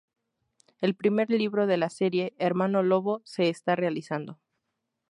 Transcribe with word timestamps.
El 0.79 0.95
primer 0.95 1.29
libro 1.29 1.67
de 1.67 1.77
la 1.77 1.91
serie, 1.91 2.33
Hermano 2.39 2.81
Lobo, 2.81 3.21
se 3.23 3.49
está 3.49 3.75
realizando. 3.75 4.39